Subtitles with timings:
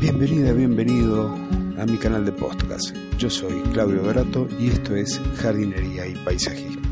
[0.00, 1.34] Bienvenida, bienvenido
[1.76, 2.94] a mi canal de podcast.
[3.18, 6.82] Yo soy Claudio Dorato y esto es Jardinería y Paisajismo.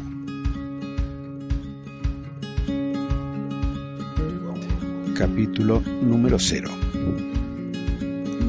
[5.17, 6.69] Capítulo número 0.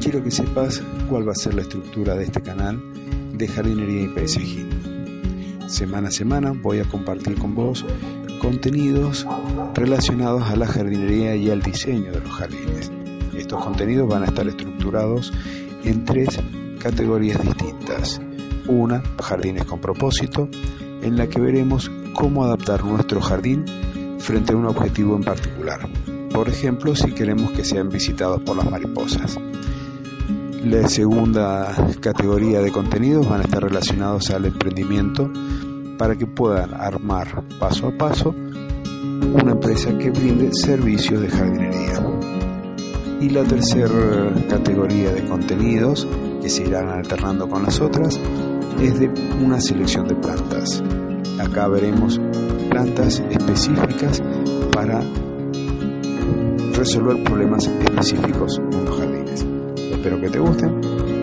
[0.02, 2.82] Quiero que sepas cuál va a ser la estructura de este canal
[3.34, 5.68] de jardinería y paisajismo.
[5.68, 7.86] Semana a semana voy a compartir con vos
[8.40, 9.24] contenidos
[9.74, 12.90] relacionados a la jardinería y al diseño de los jardines
[13.38, 15.32] estos contenidos van a estar estructurados
[15.84, 16.38] en tres
[16.78, 18.20] categorías distintas.
[18.66, 20.48] Una, jardines con propósito,
[21.02, 23.64] en la que veremos cómo adaptar nuestro jardín
[24.18, 25.88] frente a un objetivo en particular.
[26.32, 29.38] Por ejemplo, si queremos que sean visitados por las mariposas.
[30.64, 35.30] La segunda categoría de contenidos van a estar relacionados al emprendimiento
[35.96, 38.34] para que puedan armar paso a paso
[39.32, 42.37] una empresa que brinde servicios de jardinería.
[43.20, 46.06] Y la tercera categoría de contenidos,
[46.40, 48.18] que se irán alternando con las otras,
[48.80, 49.10] es de
[49.44, 50.82] una selección de plantas.
[51.40, 52.20] Acá veremos
[52.70, 54.22] plantas específicas
[54.72, 55.00] para
[56.74, 59.46] resolver problemas específicos en los jardines.
[59.90, 60.80] Espero que te gusten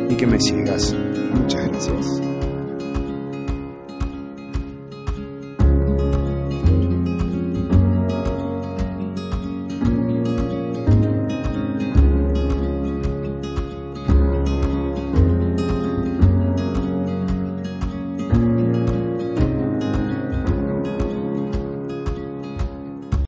[0.10, 0.94] y que me sigas.
[1.34, 2.35] Muchas gracias.